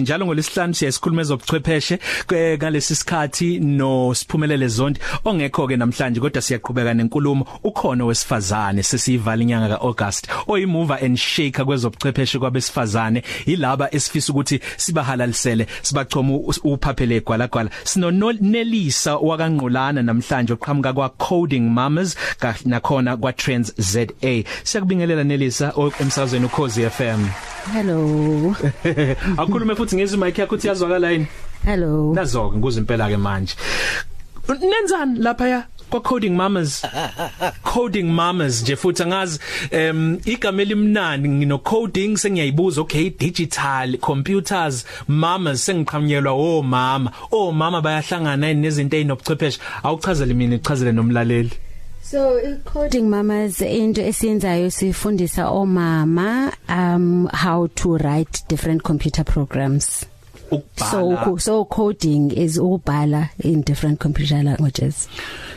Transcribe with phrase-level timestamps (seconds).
[0.00, 1.98] njalo ngolesihlanu siyasikhuluma ezobuchwepheshe
[2.32, 5.00] ngalesi sikhathi no siphumelele zondi.
[5.24, 12.38] Ongekho ke namhlanje kodwa siyaqhubeka nenkulumo ukhona wesifazane sesiyivala inyanga kaAugust oyimover and shaker kwezobuchwepheshe
[12.38, 13.22] kwabesifazane.
[13.46, 16.34] Yilaba esifisa ukuthi sibahalalisele sibachoma
[16.64, 17.70] uphaphele gwalagwala.
[17.84, 18.10] Sino
[18.40, 22.16] Nelisa wakanqulana namhlanje oqhamuka kwa Coding Mamas
[22.64, 27.28] nakhona kwa Trends ZA siyakubingelela Nelisa emsakazweni ukhozi FM
[27.72, 28.54] Hello.
[29.38, 31.26] Akhulume futhi ngezwi mic yakho uthi yazwakala yini?
[31.64, 32.14] Hello.
[32.14, 33.54] Nazoke nguze impela ke manje.
[34.48, 36.82] Nenzani lapha ya kwa coding mamas?
[37.62, 45.64] Coding mamas nje futhi angazi em igama elimnandi ngino coding sengiyayibuza okay digital computers mamas
[45.64, 51.67] sengiqhamnyelwa o mama o mama bayahlangana nezinto ezinobuchwepheshe awuchazele mina ichazele nomlaleli.
[52.10, 60.06] So coding mamas into esiyenzayo sifundisa omama um how to write different computer programs.
[60.50, 61.24] Ukubhala.
[61.24, 65.06] so so coding is ukubhala in different computer languages.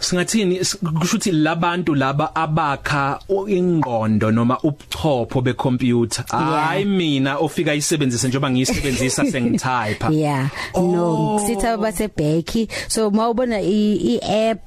[0.00, 0.58] Singathini?
[0.60, 9.24] Kusho ukuthi labantu laba abakha ingqondo noma ubuchopho becomputer hayi mina ofika isebenzise njengoba ngiyisebenzisa
[9.32, 10.48] sengithype yeah.
[10.74, 11.40] No Oh.
[11.46, 14.18] sitha base back so mawubona i
[14.50, 14.60] app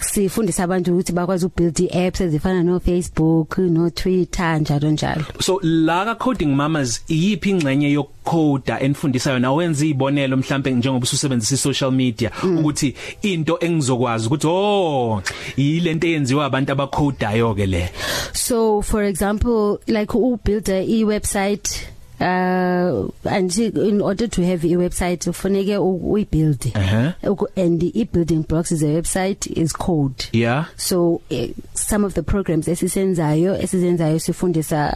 [0.00, 5.24] sifundisa abantu ukuthi bakwazi ubuild iapps ezifana no Facebook no Twitter njalo njalo.
[5.40, 11.56] So la ka coding mamas iyipi ingcenye yokucoda enifundisa yona wenza izibonelo mhlambe njengoba usebenzisa
[11.56, 15.22] social media ukuthi into engizokwazi ukuthi oh
[15.56, 17.90] yilento eyenziwa abantu abacodayo ke le?
[18.32, 24.76] So for example like u build a website uh and in order to have a
[24.76, 27.12] website ufuneke uyi build Uh-huh.
[27.56, 30.26] and the building blocks is a website is code.
[30.32, 30.64] Yeah.
[30.76, 34.92] So uh, some of the programs esisenzayo esizenzayo sifundisa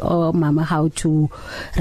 [0.00, 1.30] uh, omama how to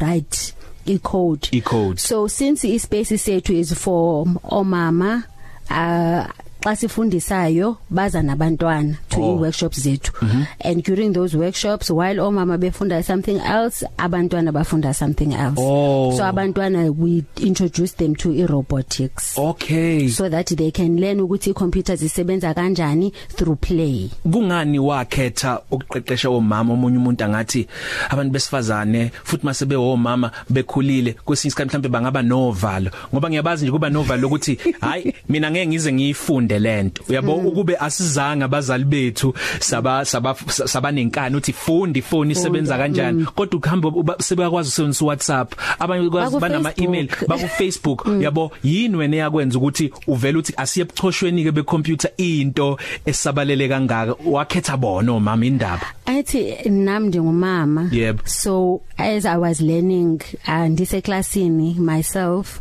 [0.02, 0.54] write
[0.88, 1.48] i code.
[1.52, 5.24] I-code so since i space sethu is for omama
[5.70, 6.28] uh
[6.64, 9.23] xa sifundisayo baza nabantwana to Oh.
[9.23, 9.41] oh.
[9.41, 10.69] workshops zethu mm -hmm.
[10.72, 16.13] and during those workshops while omama befunda something else abantwana bafunda something else Oh.
[16.18, 21.50] so abantwana we introduce them to i robotics okay so that they can learn ukuthi
[21.50, 27.68] i computers zisebenza kanjani through play kungani wakhetha ukuqeqesha omama omunye umuntu angathi
[28.09, 33.90] abantu besifazane futhi masebe omama bekhulile kwesinye isikhathi mhlambe bangaba novalo ngoba ngiyabazi nje kuba
[33.90, 40.35] novalo ukuthi hayi mina ngeke ngize ngiyifunde lento uyabo ukube asizanga abazali bethu saba saba
[40.66, 43.25] sabanenkani uthi funda ifoni isebenza kanjani?
[43.25, 47.29] Kodwa ukuhamba sebeyakwazi usebenzisa WhatsApp abanye kwazi Baku banama email Facebook.
[47.29, 48.07] baku Facebook.
[48.22, 54.16] Yabo yini wena yakwenza ukuthi uvela uthi asiye ebuchoshweni ke becomputer into esabalele kangaka?
[54.25, 55.85] Wakhetha bona omama indaba?
[56.06, 58.19] Athi nami njengomama Yebo.
[58.28, 62.59] so as i was learning and ndise classini myself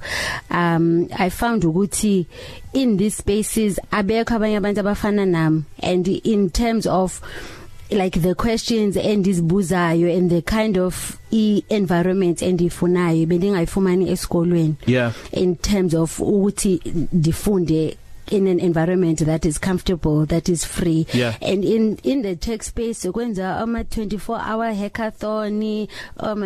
[0.51, 2.27] um i found ukuthi
[2.73, 5.65] in these spaces abekho abanye abantu abafana nami.
[5.83, 7.21] And in terms of
[7.91, 14.77] like the questions endizibuzayo and the kind of i environment endifunayo bendingayifumani esikolweni.
[14.87, 15.13] Yeah.
[15.33, 16.81] In terms of ukuthi
[17.13, 17.97] ndifunde
[18.31, 21.07] in an environment that is comfortable that is free.
[21.13, 21.35] Yeah.
[21.43, 25.89] and in in the tech space kwenza ama 24 hour hackathon
[26.19, 26.43] um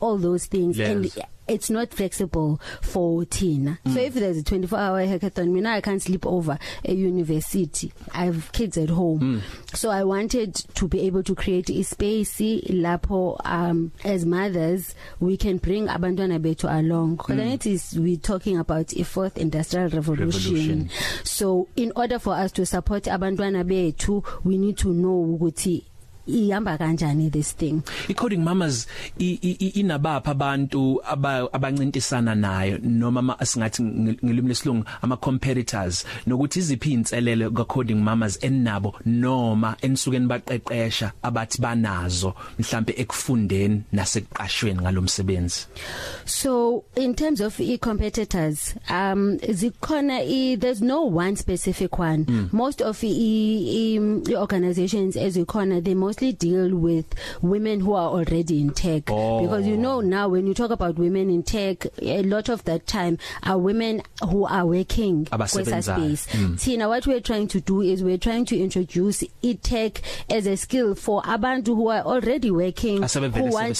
[0.00, 0.78] all those things.
[0.78, 0.90] Yes.
[0.90, 1.10] and
[1.48, 3.94] it's not flexible for tina mm.
[3.94, 7.92] so if there's a 24 hour hackathon me now i can't sleep over a university
[8.12, 9.76] i have kids at home mm.
[9.76, 12.38] so i wanted to be able to create a space
[12.70, 17.52] lapho um as mothers we can bring abantwana bethu along because mm.
[17.54, 20.90] it is we talking about a fourth industrial revolution, Revolution.
[21.22, 25.84] so in order for us to support abantwana bethu we need to know ukuthi
[26.26, 27.82] ihamba kanjani this thing?
[28.08, 28.86] Icoding mamas
[29.18, 35.16] i- i- i- inabapha abantu aba- abancintisana nayo noma ama- asingathi ngel- ngelimi lesilungu ama
[35.16, 43.82] competitors nokuthi iziphi inselele ka coding mamas enabo noma enisuke nibaqeqesha abathi banazo mhlambe ekufundeni
[43.92, 45.66] nasekuqashweni ngalomsebenzi
[46.24, 52.24] So in terms of e-competitors um zikhona e there's no one specific one.
[52.24, 52.52] Mm.
[52.52, 53.94] most of e, e,
[54.30, 59.42] e organizations as ikhona they mostly deal with women who are already in tech Oh.
[59.42, 62.86] because you know now when you talk about women in tech a lot of that
[62.86, 66.58] time are women who are working kwesa space mm.
[66.60, 70.94] Tina what we're trying to do is we're trying to introduce e-tech as a skill
[70.94, 73.78] for abantu who are already working who want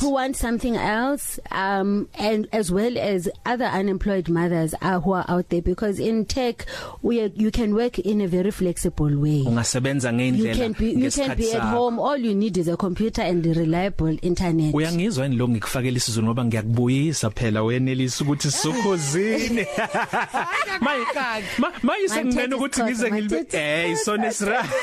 [0.00, 5.24] who want something else um and as well as other unemployed mothers are who are
[5.28, 6.66] out there because in tech
[7.00, 10.90] we are, you can work in a very flexible way ungasebenza you ngeindlela can be
[10.92, 11.77] you can be at sakho.
[11.78, 14.74] Home all you need is a computer and a reliable internet.
[14.74, 19.66] Uyangizwa yini lo ngikufakela isizulu ngoba ngiyakubuyisa phela wenelisa ukuthi sisokhozini.
[20.80, 21.04] Mayi
[21.82, 24.64] mayi sengcena ukuthi ngize ngilibe eh isona isra.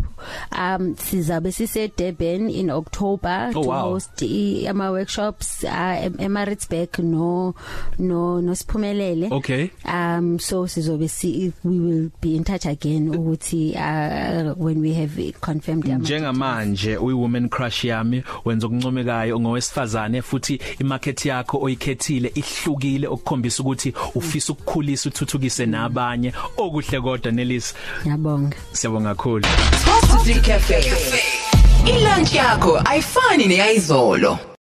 [0.53, 3.91] um sizabe sise Durban in October oh, to wow.
[3.91, 4.23] host
[4.69, 7.55] ama workshops uh, eMaritzburg no
[7.99, 9.31] no no siphumelele.
[9.33, 9.71] Okay.
[9.85, 15.33] Um so sizobe si we will be in touch again ukuthi uh, when we have
[15.41, 23.63] confirmed njengamanje uyi woman crush yami wenza okuncomekayo ngowesifazane futhi imarket yakho oyikhethile ihlukile okukhombisa
[23.63, 26.33] ukuthi ufisa ukukhulisa uthuthukise nabanye.
[26.57, 29.47] Okuhle kodwa Nelis Ngiyabonga Siyabonga kakhulu.
[29.85, 30.83] Positive Cafe.
[31.87, 34.52] Ilunch yakho ayifani neyizolo